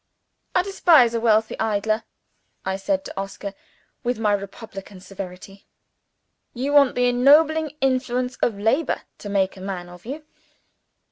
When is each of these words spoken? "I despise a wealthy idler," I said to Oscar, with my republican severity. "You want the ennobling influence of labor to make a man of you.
"I 0.55 0.63
despise 0.63 1.13
a 1.13 1.19
wealthy 1.19 1.55
idler," 1.59 2.05
I 2.65 2.75
said 2.75 3.05
to 3.05 3.13
Oscar, 3.19 3.53
with 4.03 4.17
my 4.17 4.33
republican 4.33 4.99
severity. 4.99 5.67
"You 6.55 6.73
want 6.73 6.95
the 6.95 7.05
ennobling 7.07 7.77
influence 7.81 8.35
of 8.37 8.57
labor 8.57 9.03
to 9.19 9.29
make 9.29 9.55
a 9.57 9.61
man 9.61 9.89
of 9.89 10.07
you. 10.07 10.25